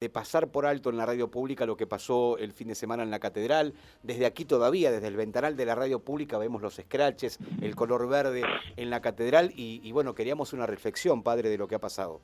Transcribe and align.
de 0.00 0.08
pasar 0.08 0.48
por 0.48 0.64
alto 0.64 0.88
en 0.88 0.96
la 0.96 1.04
radio 1.04 1.30
pública 1.30 1.66
lo 1.66 1.76
que 1.76 1.86
pasó 1.86 2.38
el 2.38 2.52
fin 2.52 2.68
de 2.68 2.74
semana 2.74 3.02
en 3.02 3.10
la 3.10 3.18
catedral. 3.18 3.74
Desde 4.02 4.24
aquí 4.24 4.46
todavía, 4.46 4.90
desde 4.90 5.08
el 5.08 5.16
ventanal 5.16 5.58
de 5.58 5.66
la 5.66 5.74
radio 5.74 6.00
pública, 6.00 6.38
vemos 6.38 6.62
los 6.62 6.76
scratches, 6.76 7.38
el 7.60 7.76
color 7.76 8.08
verde 8.08 8.42
en 8.78 8.88
la 8.88 9.02
catedral 9.02 9.52
y, 9.54 9.92
bueno, 9.92 10.14
queríamos 10.14 10.54
una 10.54 10.64
reflexión, 10.64 11.22
padre, 11.22 11.50
de 11.50 11.58
lo 11.58 11.68
que 11.68 11.74
ha 11.74 11.80
pasado. 11.80 12.22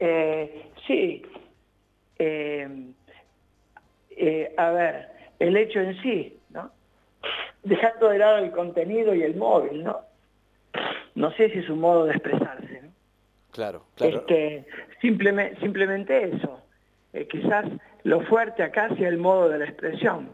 Eh, 0.00 0.66
sí. 0.86 1.22
Eh, 2.18 2.92
eh, 4.10 4.54
a 4.58 4.70
ver, 4.70 5.08
el 5.38 5.56
hecho 5.56 5.80
en 5.80 6.02
sí, 6.02 6.38
¿no? 6.50 6.70
Dejando 7.62 8.10
de 8.10 8.18
lado 8.18 8.36
el 8.36 8.50
contenido 8.50 9.14
y 9.14 9.22
el 9.22 9.34
móvil, 9.34 9.82
¿no? 9.82 10.00
No 11.14 11.32
sé 11.32 11.48
si 11.48 11.60
es 11.60 11.70
un 11.70 11.80
modo 11.80 12.04
de 12.04 12.16
expresarse. 12.16 12.77
Claro, 13.58 13.82
claro. 13.96 14.18
Este, 14.18 14.66
simplemente, 15.00 15.58
simplemente 15.58 16.28
eso. 16.32 16.62
Eh, 17.12 17.26
quizás 17.26 17.64
lo 18.04 18.20
fuerte 18.20 18.62
acá 18.62 18.88
sea 18.94 19.08
el 19.08 19.18
modo 19.18 19.48
de 19.48 19.58
la 19.58 19.64
expresión, 19.64 20.30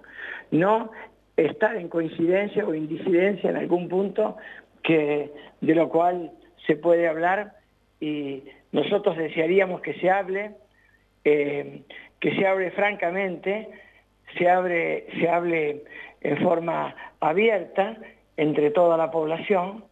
no 0.51 0.91
estar 1.35 1.75
en 1.75 1.89
coincidencia 1.89 2.67
o 2.67 2.75
indisidencia 2.75 3.49
en 3.49 3.57
algún 3.57 3.89
punto 3.89 4.37
que, 4.83 5.33
de 5.63 5.75
lo 5.75 5.89
cual 5.89 6.33
se 6.67 6.77
puede 6.77 7.09
hablar 7.09 7.55
y 7.99 8.45
nosotros 8.73 9.17
desearíamos 9.17 9.81
que 9.81 9.95
se 9.95 10.11
hable, 10.11 10.51
eh, 11.25 11.81
que 12.21 12.37
se 12.37 12.47
hable 12.47 12.73
francamente, 12.73 13.71
se, 14.37 14.51
abre, 14.51 15.07
se 15.19 15.31
hable 15.31 15.85
en 16.21 16.43
forma 16.43 16.95
abierta 17.21 17.97
entre 18.37 18.71
toda 18.71 18.99
la 18.99 19.11
población 19.11 19.83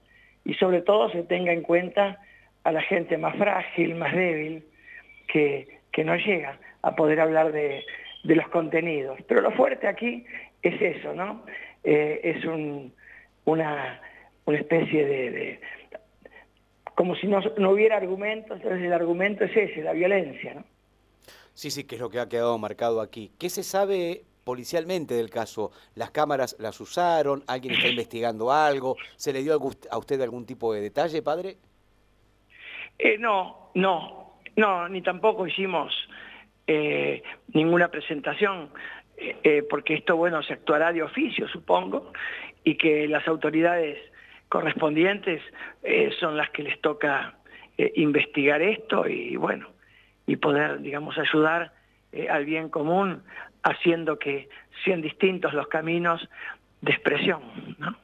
y 0.44 0.52
sobre 0.52 0.82
todo 0.82 1.08
se 1.08 1.22
tenga 1.22 1.54
en 1.54 1.62
cuenta 1.62 2.20
a 2.64 2.72
la 2.72 2.82
gente 2.82 3.18
más 3.18 3.36
frágil, 3.36 3.94
más 3.94 4.14
débil, 4.14 4.64
que, 5.26 5.80
no 6.04 6.16
llega 6.16 6.58
a 6.82 6.94
poder 6.94 7.20
hablar 7.20 7.52
de, 7.52 7.84
los 8.24 8.48
contenidos. 8.48 9.18
Pero 9.26 9.40
lo 9.40 9.50
fuerte 9.52 9.86
aquí 9.86 10.24
es 10.62 10.80
eso, 10.80 11.14
¿no? 11.14 11.44
Eh, 11.84 12.20
es 12.22 12.44
una, 13.44 14.00
especie 14.46 15.06
de, 15.06 15.60
como 16.94 17.16
si 17.16 17.26
no, 17.26 17.40
hubiera 17.70 17.96
argumentos, 17.96 18.56
entonces 18.56 18.82
el 18.82 18.92
argumento 18.92 19.44
es 19.44 19.56
ese, 19.56 19.82
la 19.82 19.92
violencia, 19.92 20.54
¿no? 20.54 20.64
Sí, 21.54 21.70
sí, 21.70 21.84
que 21.84 21.96
es 21.96 22.00
lo 22.00 22.08
que 22.08 22.18
ha 22.18 22.28
quedado 22.28 22.56
marcado 22.58 23.00
aquí. 23.00 23.30
¿Qué 23.38 23.50
se 23.50 23.62
sabe 23.62 24.24
policialmente 24.44 25.14
del 25.14 25.28
caso? 25.28 25.70
¿Las 25.94 26.10
cámaras 26.10 26.56
las 26.58 26.80
usaron? 26.80 27.44
¿Alguien 27.46 27.74
está 27.74 27.88
investigando 27.88 28.50
algo? 28.50 28.96
¿Se 29.16 29.32
le 29.32 29.42
dio 29.42 29.60
a 29.90 29.98
usted 29.98 30.20
algún 30.22 30.46
tipo 30.46 30.72
de 30.72 30.80
detalle, 30.80 31.20
padre? 31.20 31.58
Eh, 32.98 33.16
no, 33.18 33.70
no, 33.74 34.38
no, 34.56 34.88
ni 34.88 35.02
tampoco 35.02 35.46
hicimos 35.46 35.92
eh, 36.66 37.22
ninguna 37.52 37.88
presentación, 37.88 38.70
eh, 39.16 39.64
porque 39.68 39.94
esto, 39.94 40.16
bueno, 40.16 40.42
se 40.42 40.52
actuará 40.54 40.92
de 40.92 41.02
oficio, 41.02 41.48
supongo, 41.48 42.12
y 42.64 42.76
que 42.76 43.08
las 43.08 43.26
autoridades 43.26 43.98
correspondientes 44.48 45.40
son 46.20 46.36
las 46.36 46.50
que 46.50 46.62
les 46.62 46.80
toca 46.80 47.34
investigar 47.94 48.60
esto 48.60 49.08
y, 49.08 49.34
bueno, 49.36 49.68
y 50.26 50.36
poder, 50.36 50.80
digamos, 50.80 51.16
ayudar 51.16 51.72
al 52.28 52.44
bien 52.44 52.68
común 52.68 53.22
haciendo 53.62 54.18
que 54.18 54.50
sean 54.84 55.00
distintos 55.00 55.54
los 55.54 55.68
caminos 55.68 56.28
de 56.82 56.92
expresión, 56.92 57.40
¿no? 57.78 57.96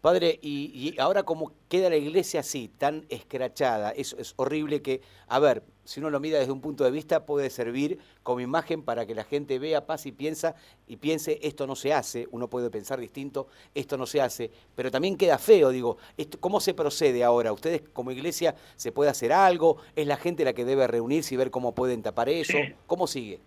Padre, 0.00 0.38
y, 0.40 0.94
ahora 1.00 1.24
como 1.24 1.52
queda 1.68 1.90
la 1.90 1.96
iglesia 1.96 2.40
así, 2.40 2.68
tan 2.68 3.04
escrachada, 3.08 3.90
es, 3.90 4.14
es 4.18 4.32
horrible 4.36 4.80
que, 4.80 5.00
a 5.26 5.40
ver, 5.40 5.64
si 5.84 5.98
uno 5.98 6.08
lo 6.10 6.20
mira 6.20 6.38
desde 6.38 6.52
un 6.52 6.60
punto 6.60 6.84
de 6.84 6.92
vista, 6.92 7.26
puede 7.26 7.50
servir 7.50 7.98
como 8.22 8.38
imagen 8.40 8.82
para 8.82 9.06
que 9.06 9.14
la 9.14 9.24
gente 9.24 9.58
vea, 9.58 9.86
pase 9.86 10.10
y 10.10 10.12
piensa 10.12 10.54
y 10.86 10.98
piense, 10.98 11.40
esto 11.42 11.66
no 11.66 11.74
se 11.74 11.92
hace, 11.92 12.28
uno 12.30 12.48
puede 12.48 12.70
pensar 12.70 13.00
distinto, 13.00 13.48
esto 13.74 13.96
no 13.96 14.06
se 14.06 14.20
hace, 14.20 14.52
pero 14.76 14.90
también 14.90 15.16
queda 15.16 15.36
feo, 15.36 15.70
digo, 15.70 15.96
esto, 16.16 16.38
¿cómo 16.38 16.60
se 16.60 16.74
procede 16.74 17.24
ahora? 17.24 17.52
¿Ustedes 17.52 17.82
como 17.92 18.12
iglesia 18.12 18.54
se 18.76 18.92
puede 18.92 19.10
hacer 19.10 19.32
algo? 19.32 19.78
¿Es 19.96 20.06
la 20.06 20.16
gente 20.16 20.44
la 20.44 20.52
que 20.52 20.64
debe 20.64 20.86
reunirse 20.86 21.34
y 21.34 21.38
ver 21.38 21.50
cómo 21.50 21.74
pueden 21.74 22.02
tapar 22.02 22.28
eso? 22.28 22.56
¿Cómo 22.86 23.08
sigue? 23.08 23.40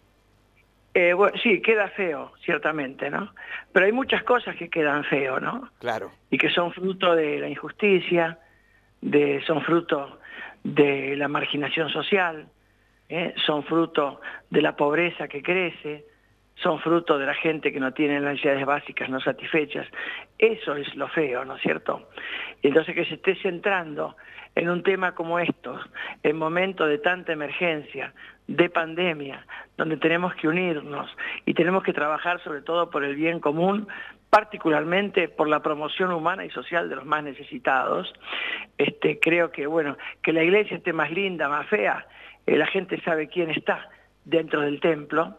Eh, 0.94 1.13
bueno, 1.13 1.38
sí, 1.41 1.62
queda 1.62 1.88
feo, 1.90 2.34
ciertamente, 2.44 3.09
¿no? 3.09 3.34
Pero 3.72 3.85
hay 3.85 3.94
muchas 3.94 4.24
cosas 4.24 4.56
que 4.57 4.69
quedan 4.69 5.06
feo, 5.06 5.40
¿no? 5.40 5.69
Claro. 5.79 6.12
Y 6.29 6.38
que 6.38 6.50
son 6.50 6.74
fruto 6.74 7.16
de 7.16 7.40
la 7.40 7.47
injusticia, 7.47 8.38
de, 9.01 9.41
son 9.47 9.62
fruto 9.62 10.19
de 10.63 11.16
la 11.16 11.28
marginación 11.28 11.90
social, 11.90 12.47
¿eh? 13.09 13.34
son 13.46 13.63
fruto 13.63 14.22
de 14.50 14.62
la 14.62 14.75
pobreza 14.75 15.28
que 15.28 15.41
crece, 15.41 16.06
son 16.56 16.80
fruto 16.80 17.18
de 17.18 17.25
la 17.25 17.34
gente 17.34 17.72
que 17.72 17.80
no 17.80 17.94
tiene 17.94 18.19
las 18.19 18.34
necesidades 18.34 18.66
básicas 18.66 19.09
no 19.09 19.19
satisfechas. 19.19 19.88
Eso 20.38 20.75
es 20.75 20.94
lo 20.96 21.07
feo, 21.07 21.44
¿no 21.46 21.56
es 21.56 21.62
cierto? 21.62 22.09
Entonces 22.62 22.94
que 22.94 23.06
se 23.06 23.16
esté 23.16 23.35
centrando 23.35 24.16
en 24.56 24.69
un 24.69 24.84
tema 24.84 25.16
como 25.16 25.40
estos, 25.40 25.81
en 26.23 26.37
momentos 26.37 26.87
de 26.87 26.97
tanta 26.99 27.33
emergencia, 27.33 28.13
de 28.47 28.69
pandemia, 28.69 29.45
donde 29.77 29.97
tenemos 29.97 30.35
que 30.35 30.47
unirnos 30.47 31.09
y 31.45 31.53
tenemos 31.53 31.83
que 31.83 31.93
trabajar 31.93 32.41
sobre 32.43 32.61
todo 32.61 32.89
por 32.89 33.03
el 33.03 33.15
bien 33.15 33.39
común, 33.39 33.87
particularmente 34.29 35.29
por 35.29 35.47
la 35.47 35.61
promoción 35.61 36.11
humana 36.11 36.45
y 36.45 36.49
social 36.49 36.89
de 36.89 36.95
los 36.95 37.05
más 37.05 37.23
necesitados. 37.23 38.13
Este, 38.77 39.19
creo 39.19 39.51
que, 39.51 39.67
bueno, 39.67 39.97
que 40.21 40.33
la 40.33 40.43
iglesia 40.43 40.77
esté 40.77 40.93
más 40.93 41.11
linda, 41.11 41.49
más 41.49 41.67
fea, 41.67 42.05
eh, 42.45 42.57
la 42.57 42.67
gente 42.67 42.99
sabe 43.01 43.27
quién 43.27 43.49
está 43.49 43.89
dentro 44.25 44.61
del 44.61 44.79
templo, 44.79 45.38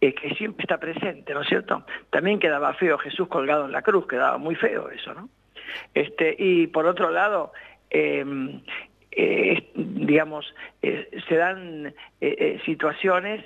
eh, 0.00 0.14
que 0.14 0.34
siempre 0.34 0.64
está 0.64 0.78
presente, 0.78 1.32
¿no 1.32 1.42
es 1.42 1.48
cierto? 1.48 1.84
También 2.10 2.38
quedaba 2.38 2.74
feo 2.74 2.98
Jesús 2.98 3.28
colgado 3.28 3.66
en 3.66 3.72
la 3.72 3.82
cruz, 3.82 4.06
quedaba 4.06 4.38
muy 4.38 4.54
feo 4.54 4.90
eso, 4.90 5.14
¿no? 5.14 5.28
Este, 5.94 6.34
y 6.38 6.66
por 6.66 6.86
otro 6.86 7.10
lado, 7.10 7.52
Em, 7.94 8.62
eh, 9.14 9.70
digamos, 9.74 10.54
eh, 10.80 11.10
se 11.28 11.36
dan 11.36 11.94
eh, 12.20 12.60
situaciones 12.64 13.44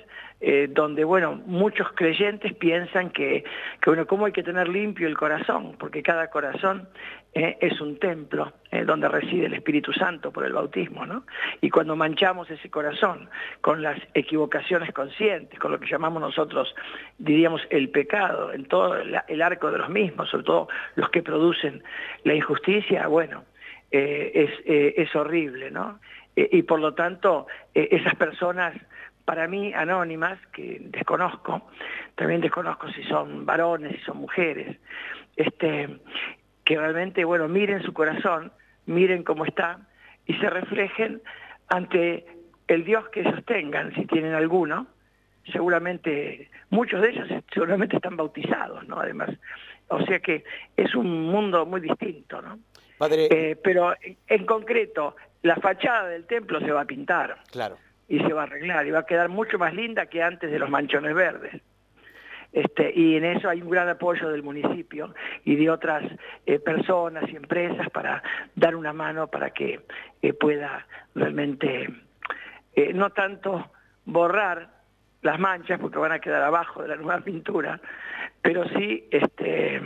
donde, 0.69 1.03
bueno, 1.03 1.41
muchos 1.47 1.91
creyentes 1.93 2.53
piensan 2.53 3.09
que, 3.09 3.43
que, 3.81 3.89
bueno, 3.89 4.05
cómo 4.05 4.27
hay 4.27 4.31
que 4.31 4.43
tener 4.43 4.69
limpio 4.69 5.07
el 5.07 5.17
corazón, 5.17 5.75
porque 5.79 6.03
cada 6.03 6.29
corazón 6.29 6.87
es 7.33 7.81
un 7.81 7.97
templo 7.97 8.53
donde 8.85 9.09
reside 9.09 9.47
el 9.47 9.55
Espíritu 9.55 9.93
Santo 9.93 10.31
por 10.31 10.45
el 10.45 10.53
bautismo, 10.53 11.07
¿no? 11.07 11.25
Y 11.59 11.71
cuando 11.71 11.95
manchamos 11.95 12.51
ese 12.51 12.69
corazón 12.69 13.27
con 13.61 13.81
las 13.81 13.99
equivocaciones 14.13 14.93
conscientes, 14.93 15.57
con 15.57 15.71
lo 15.71 15.79
que 15.79 15.87
llamamos 15.87 16.21
nosotros, 16.21 16.75
diríamos, 17.17 17.63
el 17.71 17.89
pecado, 17.89 18.53
en 18.53 18.65
todo 18.65 18.95
el 18.95 19.41
arco 19.41 19.71
de 19.71 19.79
los 19.79 19.89
mismos, 19.89 20.29
sobre 20.29 20.43
todo 20.43 20.67
los 20.93 21.09
que 21.09 21.23
producen 21.23 21.81
la 22.25 22.35
injusticia, 22.35 23.07
bueno, 23.07 23.43
eh, 23.91 24.31
es, 24.33 24.49
eh, 24.65 24.93
es, 24.97 25.15
horrible, 25.15 25.71
¿no? 25.71 25.99
Eh, 26.35 26.49
y 26.51 26.63
por 26.63 26.79
lo 26.79 26.93
tanto, 26.93 27.47
esas 27.73 28.15
personas, 28.15 28.75
para 29.25 29.47
mí, 29.47 29.73
anónimas, 29.73 30.39
que 30.53 30.77
desconozco, 30.81 31.69
también 32.15 32.41
desconozco 32.41 32.89
si 32.89 33.03
son 33.03 33.45
varones, 33.45 33.95
si 33.97 34.01
son 34.03 34.17
mujeres, 34.17 34.77
este, 35.35 35.99
que 36.63 36.77
realmente, 36.77 37.23
bueno, 37.23 37.47
miren 37.47 37.81
su 37.83 37.93
corazón, 37.93 38.51
miren 38.85 39.23
cómo 39.23 39.45
está 39.45 39.79
y 40.25 40.33
se 40.35 40.49
reflejen 40.49 41.21
ante 41.69 42.25
el 42.67 42.83
Dios 42.83 43.07
que 43.09 43.21
ellos 43.21 43.43
tengan, 43.45 43.93
si 43.95 44.05
tienen 44.05 44.33
alguno, 44.33 44.87
seguramente, 45.51 46.49
muchos 46.69 47.01
de 47.01 47.11
ellos 47.11 47.27
seguramente 47.53 47.95
están 47.95 48.17
bautizados, 48.17 48.85
¿no? 48.87 48.99
Además, 48.99 49.29
o 49.87 50.01
sea 50.05 50.19
que 50.19 50.43
es 50.75 50.93
un 50.95 51.27
mundo 51.27 51.65
muy 51.65 51.79
distinto, 51.79 52.41
¿no? 52.41 52.59
Eh, 52.99 53.57
pero 53.63 53.93
en, 54.27 54.45
concreto, 54.45 55.15
la 55.43 55.55
fachada 55.57 56.07
del 56.09 56.25
templo 56.25 56.59
se 56.59 56.71
va 56.71 56.81
a 56.81 56.85
pintar. 56.85 57.37
Claro. 57.51 57.77
Y 58.07 58.19
se 58.19 58.33
va 58.33 58.41
a 58.41 58.43
arreglar 58.45 58.87
y 58.87 58.91
va 58.91 58.99
a 58.99 59.05
quedar 59.05 59.29
mucho 59.29 59.57
más 59.59 59.73
linda 59.73 60.05
que 60.07 60.23
antes 60.23 60.49
de 60.49 60.59
los 60.59 60.69
manchones 60.69 61.13
verdes. 61.13 61.61
Este, 62.53 62.91
y 62.95 63.17
en 63.17 63.25
eso 63.25 63.49
hay 63.49 63.61
un 63.61 63.69
gran 63.69 63.89
apoyo 63.89 64.29
del 64.29 64.41
municipio 64.41 65.13
y 65.43 65.57
de 65.57 65.69
otras 65.69 66.03
eh, 66.45 66.59
personas 66.59 67.29
y 67.29 67.35
empresas 67.35 67.89
para 67.89 68.23
dar 68.55 68.75
una 68.75 68.93
mano 68.93 69.27
para 69.27 69.49
que 69.49 69.81
eh, 70.21 70.33
pueda 70.33 70.87
realmente 71.13 71.89
no 72.93 73.09
tanto 73.09 73.69
borrar 74.05 74.69
las 75.23 75.39
manchas 75.39 75.79
porque 75.79 75.97
van 75.97 76.13
a 76.13 76.19
quedar 76.19 76.41
abajo 76.43 76.81
de 76.81 76.87
la 76.87 76.95
nueva 76.97 77.19
pintura, 77.19 77.81
pero 78.41 78.67
sí 78.69 79.07
este, 79.11 79.81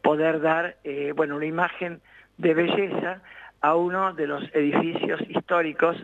poder 0.00 0.40
dar 0.40 0.78
bueno, 1.14 1.36
una 1.36 1.46
imagen 1.46 2.00
de 2.42 2.54
belleza 2.54 3.20
a 3.62 3.76
uno 3.76 4.12
de 4.12 4.26
los 4.26 4.42
edificios 4.54 5.20
históricos 5.28 5.96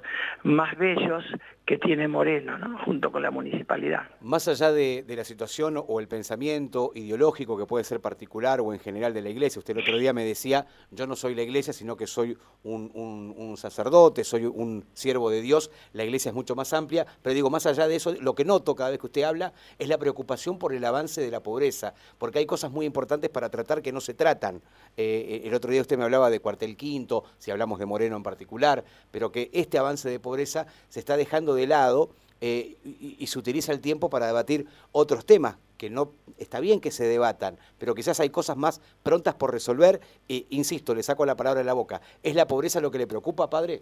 más 0.45 0.77
bellos 0.79 1.25
que 1.69 1.77
tiene 1.77 2.09
Moreno, 2.09 2.57
junto 2.87 3.13
con 3.13 3.21
la 3.21 3.31
municipalidad. 3.31 4.09
Más 4.23 4.49
allá 4.49 4.73
de, 4.73 5.05
la 5.07 5.23
situación 5.23 5.75
o 5.87 6.01
el 6.01 6.09
pensamiento 6.09 6.93
ideológico 6.95 7.59
que 7.59 7.67
puede 7.67 7.85
ser 7.85 8.01
particular 8.01 8.63
o 8.63 8.73
en 8.73 8.81
general 8.81 9.13
de 9.13 9.21
la 9.21 9.29
iglesia, 9.29 9.59
usted 9.59 9.77
el 9.77 9.83
otro 9.83 9.99
día 9.99 10.15
me 10.15 10.25
decía, 10.25 10.65
yo 10.91 11.07
no 11.07 11.15
soy 11.15 11.35
la 11.35 11.43
iglesia, 11.43 11.75
sino 11.75 11.95
que 11.95 12.07
soy 12.07 12.39
un, 12.63 13.55
sacerdote, 13.59 14.25
soy 14.25 14.47
un 14.47 14.87
siervo 14.95 15.29
de 15.29 15.43
Dios, 15.43 15.71
la 15.93 16.05
iglesia 16.05 16.31
es 16.31 16.35
mucho 16.35 16.57
más 16.57 16.73
amplia, 16.73 17.07
pero 17.21 17.35
digo, 17.35 17.51
más 17.51 17.67
allá 17.67 17.87
de 17.87 17.97
eso, 17.97 18.15
lo 18.19 18.35
que 18.35 18.47
noto 18.47 18.75
cada 18.75 18.89
vez 18.89 18.99
que 18.99 19.07
usted 19.07 19.25
habla 19.25 19.53
es 19.79 19.89
la 19.89 19.99
preocupación 19.99 20.59
por 20.59 20.73
el 20.73 20.83
avance 20.87 21.21
de 21.21 21.31
la 21.31 21.43
pobreza, 21.43 21.93
porque 22.17 22.39
hay 22.39 22.47
cosas 22.47 22.71
muy 22.71 22.87
importantes 22.87 23.29
para 23.29 23.51
tratar 23.51 23.83
que 23.83 23.93
no 23.93 24.01
se 24.01 24.15
tratan. 24.15 24.63
Eh, 24.97 25.43
el 25.45 25.53
otro 25.53 25.71
día 25.71 25.83
usted 25.83 25.99
me 25.99 26.05
hablaba 26.05 26.31
de 26.31 26.41
cuartel 26.41 26.79
quinto, 26.79 27.25
si 27.49 27.53
hablamos 27.53 27.79
de 27.79 27.87
Moreno 27.87 28.15
en 28.15 28.23
particular, 28.23 28.85
pero 29.11 29.33
que 29.33 29.49
este 29.55 29.79
avance 29.79 30.11
de 30.11 30.21
pobreza 30.21 30.67
se 30.91 31.01
está 31.01 31.17
dejando 31.17 31.55
de 31.55 31.67
lado 31.67 32.11
eh, 32.43 32.77
y, 32.85 33.27
se 33.27 33.39
utiliza 33.39 33.73
el 33.73 33.81
tiempo 33.81 34.11
para 34.11 34.27
debatir 34.27 34.67
otros 34.93 35.25
temas 35.25 35.57
que 35.79 35.89
no 35.89 36.13
está 36.37 36.61
bien 36.61 36.79
que 36.79 36.91
se 36.91 37.05
debatan, 37.05 37.57
pero 37.79 37.95
quizás 37.95 38.21
hay 38.21 38.29
cosas 38.29 38.59
más 38.59 38.83
prontas 39.03 39.35
por 39.35 39.51
resolver. 39.51 39.99
E, 40.29 40.45
insisto, 40.51 40.95
le 40.95 41.03
saco 41.03 41.25
la 41.25 41.37
palabra 41.37 41.61
de 41.61 41.65
la 41.65 41.73
boca. 41.73 42.03
¿Es 42.23 42.35
la 42.35 42.47
pobreza 42.47 42.83
lo 42.83 42.91
que 42.91 42.99
le 42.99 43.07
preocupa, 43.07 43.49
padre? 43.49 43.81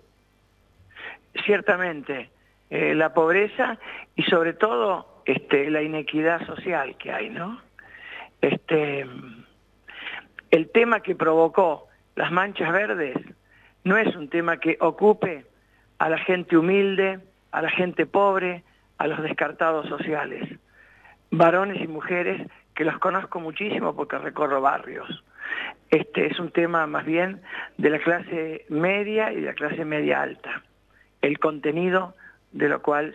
Ciertamente, 1.44 2.30
eh, 2.70 2.94
la 2.94 3.12
pobreza 3.14 3.80
y 4.14 4.22
sobre 4.22 4.52
todo 4.52 5.22
este, 5.24 5.70
la 5.70 5.82
inequidad 5.82 6.46
social 6.46 6.96
que 6.98 7.10
hay, 7.10 7.30
¿no? 7.30 7.60
Este, 8.40 9.04
el 10.52 10.70
tema 10.70 11.00
que 11.00 11.16
provocó 11.16 11.88
las 12.16 12.32
manchas 12.32 12.72
verdes 12.72 13.16
no 13.86 13.96
es 13.96 14.16
un 14.16 14.28
tema 14.28 14.56
que 14.56 14.76
ocupe 14.80 15.44
a 15.98 16.08
la 16.08 16.18
gente 16.18 16.56
humilde, 16.56 17.20
a 17.52 17.62
la 17.62 17.70
gente 17.70 18.04
pobre, 18.04 18.64
a 18.98 19.06
los 19.06 19.22
descartados 19.22 19.88
sociales, 19.88 20.42
varones 21.30 21.80
y 21.80 21.86
mujeres 21.86 22.50
que 22.74 22.84
los 22.84 22.98
conozco 22.98 23.38
muchísimo 23.38 23.94
porque 23.94 24.18
recorro 24.18 24.60
barrios. 24.60 25.22
Este 25.88 26.26
es 26.26 26.40
un 26.40 26.50
tema 26.50 26.88
más 26.88 27.06
bien 27.06 27.40
de 27.78 27.90
la 27.90 28.00
clase 28.00 28.66
media 28.68 29.32
y 29.32 29.36
de 29.36 29.46
la 29.46 29.54
clase 29.54 29.84
media 29.84 30.20
alta, 30.20 30.64
el 31.22 31.38
contenido 31.38 32.16
de 32.50 32.68
lo 32.68 32.82
cual 32.82 33.14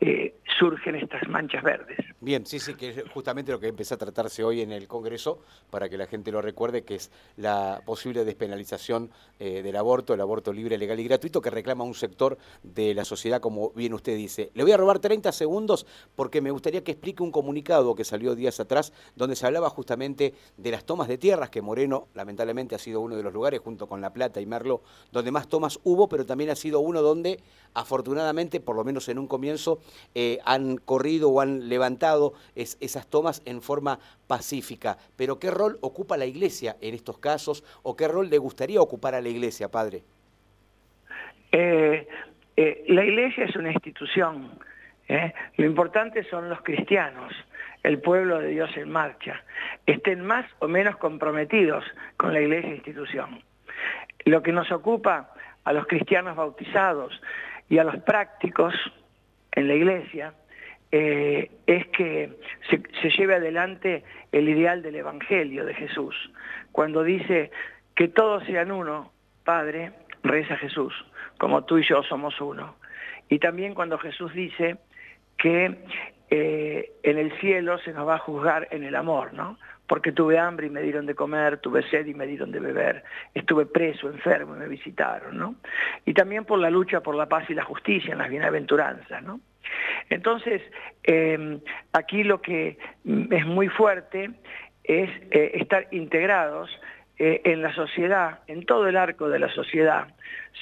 eh, 0.00 0.34
surgen 0.58 0.96
estas 0.96 1.28
manchas 1.28 1.62
verdes. 1.62 2.01
Bien, 2.24 2.46
sí, 2.46 2.60
sí, 2.60 2.74
que 2.74 2.90
es 2.90 3.02
justamente 3.12 3.50
lo 3.50 3.58
que 3.58 3.66
empieza 3.66 3.96
a 3.96 3.98
tratarse 3.98 4.44
hoy 4.44 4.60
en 4.60 4.70
el 4.70 4.86
Congreso, 4.86 5.40
para 5.70 5.88
que 5.88 5.98
la 5.98 6.06
gente 6.06 6.30
lo 6.30 6.40
recuerde, 6.40 6.84
que 6.84 6.94
es 6.94 7.10
la 7.36 7.82
posible 7.84 8.24
despenalización 8.24 9.10
eh, 9.40 9.60
del 9.60 9.74
aborto, 9.74 10.14
el 10.14 10.20
aborto 10.20 10.52
libre, 10.52 10.78
legal 10.78 11.00
y 11.00 11.04
gratuito, 11.04 11.40
que 11.40 11.50
reclama 11.50 11.82
un 11.82 11.94
sector 11.94 12.38
de 12.62 12.94
la 12.94 13.04
sociedad, 13.04 13.40
como 13.40 13.70
bien 13.70 13.92
usted 13.92 14.16
dice. 14.16 14.52
Le 14.54 14.62
voy 14.62 14.70
a 14.70 14.76
robar 14.76 15.00
30 15.00 15.32
segundos 15.32 15.84
porque 16.14 16.40
me 16.40 16.52
gustaría 16.52 16.84
que 16.84 16.92
explique 16.92 17.24
un 17.24 17.32
comunicado 17.32 17.96
que 17.96 18.04
salió 18.04 18.36
días 18.36 18.60
atrás, 18.60 18.92
donde 19.16 19.34
se 19.34 19.44
hablaba 19.44 19.68
justamente 19.68 20.32
de 20.56 20.70
las 20.70 20.84
tomas 20.84 21.08
de 21.08 21.18
tierras, 21.18 21.50
que 21.50 21.60
Moreno 21.60 22.06
lamentablemente 22.14 22.76
ha 22.76 22.78
sido 22.78 23.00
uno 23.00 23.16
de 23.16 23.24
los 23.24 23.32
lugares, 23.32 23.58
junto 23.58 23.88
con 23.88 24.00
La 24.00 24.12
Plata 24.12 24.40
y 24.40 24.46
Merlo, 24.46 24.82
donde 25.10 25.32
más 25.32 25.48
tomas 25.48 25.80
hubo, 25.82 26.08
pero 26.08 26.24
también 26.24 26.50
ha 26.50 26.54
sido 26.54 26.78
uno 26.78 27.02
donde, 27.02 27.40
afortunadamente, 27.74 28.60
por 28.60 28.76
lo 28.76 28.84
menos 28.84 29.08
en 29.08 29.18
un 29.18 29.26
comienzo, 29.26 29.80
eh, 30.14 30.38
han 30.44 30.76
corrido 30.76 31.28
o 31.28 31.40
han 31.40 31.68
levantado 31.68 32.11
esas 32.54 33.06
tomas 33.08 33.42
en 33.44 33.62
forma 33.62 33.98
pacífica. 34.26 34.96
Pero 35.16 35.38
¿qué 35.38 35.50
rol 35.50 35.78
ocupa 35.80 36.16
la 36.16 36.26
Iglesia 36.26 36.76
en 36.80 36.94
estos 36.94 37.18
casos 37.18 37.64
o 37.82 37.96
qué 37.96 38.08
rol 38.08 38.30
le 38.30 38.38
gustaría 38.38 38.80
ocupar 38.80 39.14
a 39.14 39.20
la 39.20 39.28
Iglesia, 39.28 39.68
padre? 39.68 40.02
Eh, 41.52 42.08
eh, 42.56 42.84
la 42.88 43.04
Iglesia 43.04 43.44
es 43.44 43.56
una 43.56 43.72
institución. 43.72 44.58
Lo 45.56 45.66
importante 45.66 46.24
son 46.24 46.48
los 46.48 46.62
cristianos, 46.62 47.34
el 47.82 48.00
pueblo 48.00 48.38
de 48.38 48.48
Dios 48.48 48.70
en 48.76 48.90
marcha, 48.90 49.44
estén 49.84 50.24
más 50.24 50.46
o 50.60 50.68
menos 50.68 50.96
comprometidos 50.96 51.84
con 52.16 52.32
la 52.32 52.40
Iglesia 52.40 52.70
institución. 52.70 53.42
Lo 54.24 54.42
que 54.42 54.52
nos 54.52 54.72
ocupa 54.72 55.34
a 55.64 55.72
los 55.72 55.86
cristianos 55.86 56.36
bautizados 56.36 57.20
y 57.68 57.78
a 57.78 57.84
los 57.84 57.96
prácticos 58.02 58.74
en 59.52 59.68
la 59.68 59.74
iglesia 59.74 60.34
eh, 60.94 61.50
es 61.66 61.86
que 61.88 62.38
se, 62.68 63.10
lleve 63.10 63.36
adelante 63.36 64.04
el 64.30 64.46
ideal 64.46 64.82
del 64.82 64.96
Evangelio 64.96 65.64
de 65.64 65.72
Jesús. 65.72 66.14
Cuando 66.70 67.02
dice 67.02 67.50
que 67.96 68.08
todos 68.08 68.44
sean 68.44 68.70
uno, 68.70 69.10
Padre, 69.42 69.92
reza 70.22 70.56
Jesús, 70.58 70.92
como 71.38 71.64
tú 71.64 71.78
y 71.78 71.88
yo 71.88 72.02
somos 72.02 72.38
uno. 72.42 72.76
Y 73.30 73.38
también 73.38 73.74
cuando 73.74 73.96
Jesús 73.98 74.34
dice 74.34 74.76
que 75.38 75.78
eh, 76.28 76.92
en 77.02 77.18
el 77.18 77.32
cielo 77.40 77.78
se 77.78 77.94
nos 77.94 78.06
va 78.06 78.16
a 78.16 78.18
juzgar 78.18 78.68
en 78.70 78.84
el 78.84 78.94
amor, 78.94 79.32
¿no? 79.32 79.58
Porque 79.86 80.12
tuve 80.12 80.38
hambre 80.38 80.66
y 80.66 80.70
me 80.70 80.82
dieron 80.82 81.06
de 81.06 81.14
comer, 81.14 81.58
tuve 81.58 81.88
sed 81.88 82.04
y 82.06 82.14
me 82.14 82.26
dieron 82.26 82.52
de 82.52 82.60
beber, 82.60 83.02
estuve 83.32 83.64
preso, 83.64 84.08
enfermo 84.10 84.56
y 84.56 84.58
me 84.58 84.68
visitaron, 84.68 85.38
¿no? 85.38 85.54
Y 86.04 86.12
también 86.12 86.44
por 86.44 86.58
la 86.58 86.70
lucha 86.70 87.00
por 87.00 87.14
la 87.14 87.26
paz 87.26 87.48
y 87.48 87.54
la 87.54 87.64
justicia 87.64 88.12
en 88.12 88.18
las 88.18 88.28
bienaventuranzas, 88.28 89.22
¿no? 89.22 89.40
Entonces, 90.12 90.62
em, 91.02 91.60
aquí 91.92 92.24
lo 92.24 92.40
que 92.40 92.78
es 93.04 93.46
muy 93.46 93.68
fuerte 93.68 94.30
es 94.84 95.10
eh, 95.30 95.52
estar 95.54 95.88
integrados 95.90 96.70
eh, 97.18 97.40
en 97.44 97.62
la 97.62 97.74
sociedad, 97.74 98.40
en 98.46 98.64
todo 98.64 98.88
el 98.88 98.96
arco 98.96 99.28
de 99.28 99.38
la 99.38 99.48
sociedad, 99.48 100.08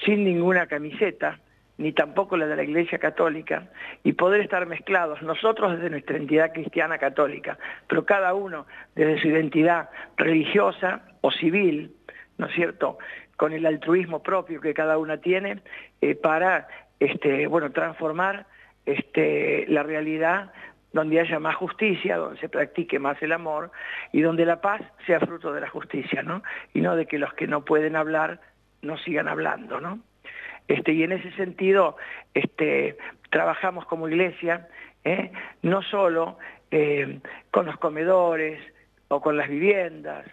sin 0.05 0.25
ninguna 0.25 0.67
camiseta, 0.67 1.39
ni 1.79 1.93
tampoco 1.93 2.37
la 2.37 2.47
de 2.47 2.57
la 2.57 2.63
Iglesia 2.63 2.99
Católica, 2.99 3.69
y 4.05 4.13
poder 4.13 4.43
estar 4.43 4.67
mezclados, 4.67 5.23
nosotros 5.23 5.77
desde 5.77 5.89
nuestra 5.89 6.17
entidad 6.19 6.53
cristiana 6.53 6.99
católica, 6.99 7.57
pero 7.87 8.05
cada 8.05 8.35
uno 8.35 8.67
desde 8.95 9.21
su 9.23 9.29
identidad 9.29 9.89
religiosa 10.17 11.03
o 11.23 11.31
civil, 11.31 11.95
¿no 12.37 12.47
es 12.47 12.55
cierto?, 12.55 12.99
con 13.37 13.55
el 13.55 13.65
altruismo 13.65 14.23
propio 14.23 14.61
que 14.61 14.75
cada 14.75 14.99
una 14.99 15.17
tiene, 15.17 15.61
eh, 16.03 16.15
para 16.15 16.69
este, 16.99 17.47
bueno, 17.47 17.73
transformar 17.73 18.45
este, 18.87 19.67
la 19.69 19.83
realidad 19.83 20.53
donde 20.93 21.21
haya 21.21 21.39
más 21.39 21.55
justicia, 21.57 22.17
donde 22.17 22.41
se 22.41 22.49
practique 22.49 22.99
más 22.99 23.21
el 23.23 23.33
amor 23.33 23.71
y 24.13 24.23
donde 24.23 24.45
la 24.45 24.61
paz 24.61 24.83
sea 25.07 25.21
fruto 25.21 25.53
de 25.53 25.61
la 25.61 25.69
justicia, 25.69 26.23
¿no? 26.23 26.43
Y 26.75 26.81
no 26.81 26.97
de 26.97 27.07
que 27.07 27.19
los 27.19 27.33
que 27.35 27.47
no 27.47 27.65
pueden 27.65 27.95
hablar 27.95 28.41
no 28.83 28.99
sigan 28.99 29.29
hablando, 29.29 29.81
¿no? 29.81 30.01
Este, 30.67 30.93
y 30.93 31.03
en 31.03 31.13
ese 31.13 31.31
sentido 31.33 31.97
este, 32.35 32.97
trabajamos 33.31 33.87
como 33.87 34.09
iglesia, 34.09 34.69
¿eh? 35.05 35.33
no 35.63 35.83
solo 35.83 36.39
eh, 36.71 37.21
con 37.51 37.67
los 37.67 37.77
comedores 37.79 38.61
o 39.09 39.21
con 39.21 39.37
las 39.37 39.49
viviendas, 39.49 40.27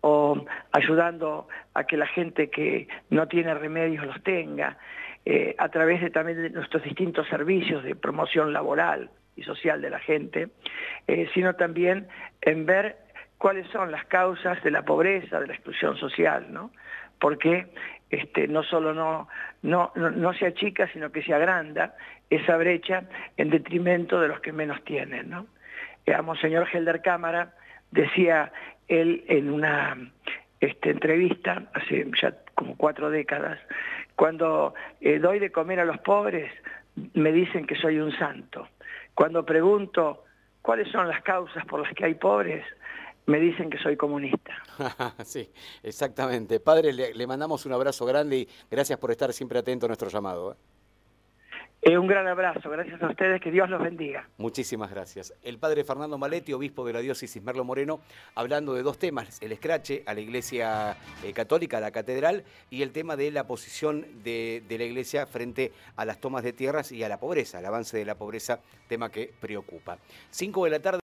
o 0.00 0.44
ayudando 0.72 1.46
a 1.74 1.84
que 1.84 1.96
la 1.96 2.06
gente 2.06 2.50
que 2.50 2.88
no 3.10 3.28
tiene 3.28 3.54
remedios 3.54 4.04
los 4.04 4.22
tenga, 4.22 4.76
eh, 5.24 5.54
a 5.58 5.68
través 5.68 6.00
de 6.00 6.10
también 6.10 6.42
de 6.42 6.50
nuestros 6.50 6.82
distintos 6.82 7.28
servicios 7.28 7.84
de 7.84 7.94
promoción 7.94 8.52
laboral 8.52 9.10
y 9.36 9.42
social 9.42 9.80
de 9.80 9.90
la 9.90 9.98
gente, 9.98 10.48
sino 11.32 11.54
también 11.54 12.06
en 12.42 12.66
ver 12.66 12.96
cuáles 13.38 13.66
son 13.68 13.90
las 13.90 14.04
causas 14.06 14.62
de 14.62 14.70
la 14.70 14.82
pobreza, 14.82 15.40
de 15.40 15.46
la 15.46 15.54
exclusión 15.54 15.96
social, 15.96 16.52
¿no? 16.52 16.70
Porque 17.18 17.66
este, 18.12 18.46
no 18.46 18.62
solo 18.62 18.92
no, 18.92 19.26
no, 19.62 19.90
no, 19.94 20.34
se 20.34 20.46
achica, 20.46 20.86
sino 20.92 21.10
que 21.10 21.22
se 21.22 21.32
agranda 21.32 21.96
esa 22.28 22.58
brecha 22.58 23.04
en 23.38 23.48
detrimento 23.48 24.20
de 24.20 24.28
los 24.28 24.40
que 24.40 24.52
menos 24.52 24.84
tienen. 24.84 25.30
¿no? 25.30 25.46
Eh, 26.04 26.14
Helder 26.72 27.00
Cámara 27.00 27.54
decía 27.90 28.52
él 28.86 29.24
en 29.28 29.50
una 29.50 29.96
este, 30.60 30.90
entrevista, 30.90 31.62
hace 31.72 32.06
ya 32.20 32.34
como 32.54 32.76
cuatro 32.76 33.08
décadas, 33.08 33.58
cuando 34.22 34.72
eh, 35.00 35.18
doy 35.18 35.40
de 35.40 35.50
comer 35.50 35.80
a 35.80 35.84
los 35.84 35.98
pobres, 35.98 36.48
me 37.14 37.32
dicen 37.32 37.66
que 37.66 37.74
soy 37.74 37.98
un 37.98 38.16
santo. 38.16 38.68
Cuando 39.16 39.44
pregunto 39.44 40.22
cuáles 40.62 40.92
son 40.92 41.08
las 41.08 41.24
causas 41.24 41.66
por 41.66 41.80
las 41.80 41.92
que 41.92 42.04
hay 42.04 42.14
pobres, 42.14 42.64
me 43.26 43.40
dicen 43.40 43.68
que 43.68 43.78
soy 43.78 43.96
comunista. 43.96 44.52
sí, 45.24 45.50
exactamente. 45.82 46.60
Padre, 46.60 46.92
le, 46.92 47.26
mandamos 47.26 47.66
un 47.66 47.72
abrazo 47.72 48.06
grande 48.06 48.36
y 48.36 48.48
gracias 48.70 48.96
por 48.96 49.10
estar 49.10 49.32
siempre 49.32 49.58
atento 49.58 49.86
a 49.86 49.88
nuestro 49.88 50.08
llamado. 50.08 50.52
¿eh? 50.52 50.56
Eh, 51.84 51.98
un 51.98 52.06
gran 52.06 52.28
abrazo, 52.28 52.70
gracias 52.70 53.02
a 53.02 53.08
ustedes, 53.08 53.40
que 53.40 53.50
Dios 53.50 53.68
los 53.68 53.82
bendiga. 53.82 54.28
Muchísimas 54.38 54.88
gracias. 54.88 55.34
El 55.42 55.58
padre 55.58 55.82
Fernando 55.82 56.16
Maletti, 56.16 56.52
obispo 56.52 56.86
de 56.86 56.92
la 56.92 57.00
diócesis 57.00 57.42
Merlo 57.42 57.64
Moreno, 57.64 58.00
hablando 58.36 58.74
de 58.74 58.84
dos 58.84 59.00
temas, 59.00 59.42
el 59.42 59.50
escrache 59.50 60.04
a 60.06 60.14
la 60.14 60.20
iglesia 60.20 60.96
eh, 61.24 61.32
católica, 61.32 61.78
a 61.78 61.80
la 61.80 61.90
catedral, 61.90 62.44
y 62.70 62.82
el 62.82 62.92
tema 62.92 63.16
de 63.16 63.32
la 63.32 63.48
posición 63.48 64.06
de, 64.22 64.62
de, 64.68 64.78
la 64.78 64.84
iglesia 64.84 65.26
frente 65.26 65.72
a 65.96 66.04
las 66.04 66.20
tomas 66.20 66.44
de 66.44 66.52
tierras 66.52 66.92
y 66.92 67.02
a 67.02 67.08
la 67.08 67.18
pobreza, 67.18 67.58
el 67.58 67.66
avance 67.66 67.96
de 67.96 68.04
la 68.04 68.14
pobreza, 68.14 68.60
tema 68.86 69.10
que 69.10 69.32
preocupa. 69.40 69.98
Cinco 70.30 70.64
de 70.64 70.70
la 70.70 70.78
tarde. 70.78 71.00